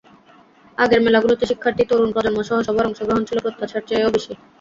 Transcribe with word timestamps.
আগের 0.77 1.01
মেলাগুলোতে 1.01 1.43
শিক্ষার্থী, 1.45 1.83
তরুণ 1.85 2.09
প্রজন্মসহ 2.13 2.57
সবার 2.67 2.89
অংশগ্রহণ 2.89 3.23
ছিল 3.25 3.37
প্রত্যাশার 3.41 3.87
চেয়েও 3.89 4.13
বেশি। 4.15 4.33